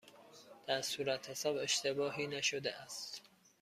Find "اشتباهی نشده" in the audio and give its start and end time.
1.55-2.75